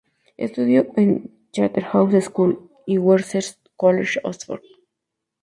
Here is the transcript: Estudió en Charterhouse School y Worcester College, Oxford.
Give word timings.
Estudió 0.35 0.87
en 0.97 1.29
Charterhouse 1.51 2.23
School 2.25 2.71
y 2.87 2.97
Worcester 2.97 3.55
College, 3.75 4.19
Oxford. 4.23 4.61